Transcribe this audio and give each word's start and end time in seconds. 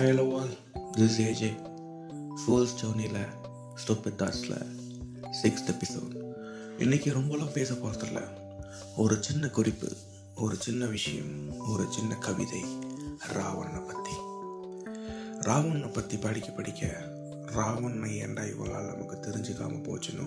This 0.00 1.18
AJ 1.20 1.48
ஃபோல்ஸ் 2.40 2.74
ஜோனியில் 2.82 3.28
stupid 3.74 4.18
தாட்ஸில் 4.18 4.56
சிக்ஸ்த் 5.42 5.70
எபிசோட் 5.70 6.14
இன்றைக்கி 6.78 7.08
ரொம்பலாம் 7.10 7.52
பேச 7.52 7.74
போகிறதில்ல 7.74 8.28
ஒரு 8.96 9.22
சின்ன 9.22 9.48
குறிப்பு 9.48 9.96
ஒரு 10.34 10.56
சின்ன 10.56 10.86
விஷயம் 10.86 11.58
ஒரு 11.68 11.86
சின்ன 11.90 12.14
கவிதை 12.14 12.64
ராவணனை 13.28 13.80
பற்றி 13.80 14.12
ராவணனை 15.40 15.88
பற்றி 15.88 16.16
படிக்க 16.16 16.50
படிக்க 16.50 17.02
ராவணனை 17.46 18.22
ஏன்டா 18.22 18.50
இவளால் 18.50 18.96
நமக்கு 18.96 19.16
தெரிஞ்சுக்காமல் 19.16 19.84
போச்சுனோ 19.84 20.26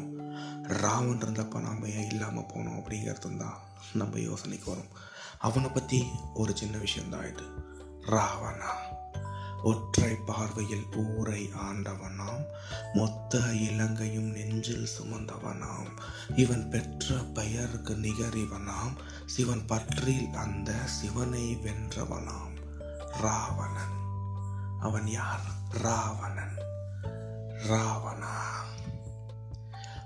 ராவன் 0.64 1.18
இருந்தப்போ 1.18 1.61
நாம் 1.61 1.86
ஏன் 1.86 2.10
இல்லாமல் 2.10 2.50
போனோம் 2.55 2.79
அப்படிங்கிறது 2.79 3.37
தான் 3.37 3.57
நம்ம 3.93 4.18
யோசனைக்கு 4.18 4.69
வரும். 4.69 4.92
அவனை 5.37 5.69
பற்றி 5.69 6.04
ஒரு 6.33 6.57
சின்ன 6.57 6.78
விஷயம்தான் 6.78 7.28
இது. 7.28 7.43
ராவணா. 8.07 8.93
ஒற்றை 9.63 10.15
பார்வையில் 10.15 10.87
ஊரை 10.95 11.49
ஆண்டவனாம் 11.69 12.45
மொத்த 12.93 13.39
இலங்கையும் 13.39 14.31
நெஞ்சில் 14.31 14.87
சுமந்தவனாம். 14.99 15.99
இவன் 16.36 16.69
பெற்ற 16.69 17.15
பெயருக்கு 17.15 17.93
நிகரிவனாம் 17.93 18.95
சிவன் 19.25 19.65
பற்றில் 19.65 20.29
அந்த 20.33 20.73
சிவனை 20.86 21.55
வென்றவனாம். 21.55 22.55
ராவணன். 23.21 24.01
அவன் 24.79 25.07
யார்? 25.07 25.41
ராவணன். 25.69 26.57
ராவணா. 27.67 28.41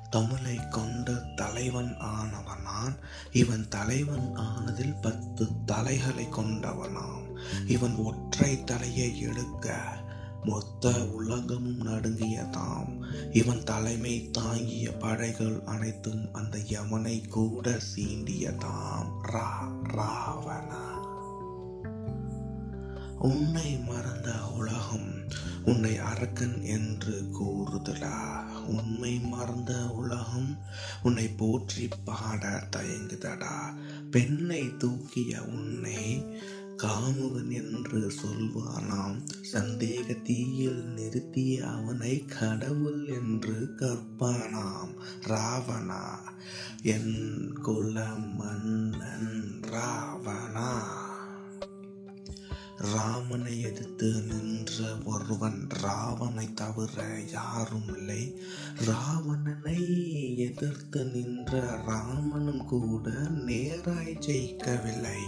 தமிழை 0.09 0.69
கொண்ட 0.69 1.11
தலைவன் 1.11 1.95
ஆனவனான். 1.99 2.95
இவன் 3.31 3.67
தலைவன் 3.69 4.35
ஆனதில் 4.35 4.95
பத்து 5.01 5.47
தலைகளை 5.65 6.25
கொண்டவனாம். 6.25 7.37
இவன் 7.67 7.95
ஒற்றை 7.95 8.63
தலையை 8.63 9.19
எடுக்க 9.19 9.95
மொத்த 10.43 11.07
உலகமும் 11.07 11.87
நடுங்கியதாம். 11.87 13.05
இவன் 13.31 13.63
தலைமை 13.63 14.31
தாங்கிய 14.31 14.91
படைகள் 14.91 15.61
அனைத்தும் 15.65 16.33
அந்த 16.33 16.57
யமனை 16.57 17.27
கூட 17.27 17.79
சீண்டியதாம். 17.95 19.11
ரா 19.21 19.47
ராவணா. 19.83 20.95
உன்னை 23.19 23.77
மறந்த 23.77 24.31
உலகம் 24.55 25.25
உன்னை 25.65 25.97
அரக்கன் 25.97 26.61
என்று 26.61 27.29
கூறுதலா? 27.39 28.45
உண்மை 28.67 29.19
மறந்த 29.19 29.87
உலகம் 29.87 30.57
உன்னை 31.03 31.27
போற்றி 31.27 31.89
பாட 32.05 32.67
தயங்குதடா. 32.75 33.75
பெண்ணை 34.11 34.77
தூக்கிய 34.77 35.43
உன்னை 35.43 36.25
காமுகன் 36.77 37.51
என்று 37.51 38.11
சொல்வானாம். 38.23 39.21
சந்தேக 39.53 40.21
தீயில் 40.21 40.83
நிறுத்திய 40.95 41.59
அவனை 41.59 42.25
கடவுள் 42.25 43.05
என்று 43.05 43.75
கற்பானாம். 43.79 44.93
ராவணா 45.21 46.09
என் 46.81 47.53
குல 47.61 48.05
மன்னன் 48.37 49.59
ராவணா. 49.61 51.05
ராமனை 52.77 53.61
எதிர்த்து 53.61 54.21
நின்ற 54.21 54.97
ஒருவன் 55.05 55.67
ராவனை 55.83 56.53
தவிர 56.53 57.19
யாரும் 57.31 57.97
இல்லை 57.97 58.41
ராவணனை 58.85 60.37
எதிர்த்து 60.37 61.05
நின்ற 61.05 61.81
ராமனும் 61.87 62.65
கூட 62.65 63.09
நேராய் 63.45 64.17
ஜெயிக்கவில்லை. 64.19 65.19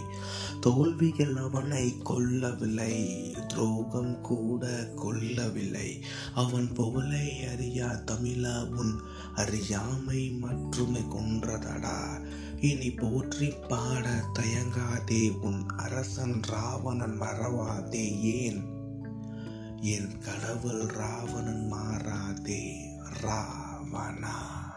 தோல்விகள் 0.61 1.35
அவனை 1.35 1.97
கொல்லவில்லை. 2.03 3.05
துரோகம் 3.47 4.21
கூட 4.21 4.89
கொல்லவில்லை. 4.95 6.03
அவன் 6.39 6.73
புகழை 6.73 7.47
அறியா 7.47 7.87
தமிழா 7.87 8.69
உன் 8.69 9.01
அறியாமை 9.35 10.29
மற்றுமை 10.29 11.01
கொன்றதடா. 11.01 12.25
இனி 12.59 12.91
போற்றி 12.91 13.53
பாட 13.69 14.23
தயங்காதே 14.39 15.39
உன் 15.39 15.69
அரசன் 15.69 16.41
ராவணன் 16.43 17.21
மறவாதே 17.21 18.21
ஏன்? 18.21 18.63
என் 19.81 20.17
கடவுள் 20.17 20.85
ராவணன் 20.85 21.73
மாறாதே 21.73 22.77
ராவணா. 23.23 24.68